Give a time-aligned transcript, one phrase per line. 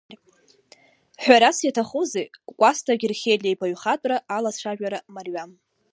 [1.23, 2.25] Ҳәарас иаҭахузеи,
[2.59, 5.51] Кәасҭа Герхелиа ибаҩхатәра алацәажәара мариам.